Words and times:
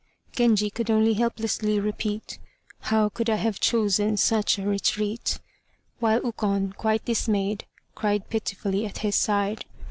Genji 0.35 0.71
could 0.71 0.89
only 0.89 1.13
helplessly 1.13 1.79
repeat, 1.79 2.39
"How 2.79 3.09
could 3.09 3.29
I 3.29 3.35
have 3.35 3.59
chosen 3.59 4.17
such 4.17 4.57
a 4.57 4.65
retreat." 4.65 5.37
While 5.99 6.23
Ukon, 6.23 6.73
quite 6.73 7.05
dismayed, 7.05 7.65
cried 7.93 8.27
pitifully 8.27 8.87
at 8.87 8.97
his 9.05 9.15
side. 9.15 9.63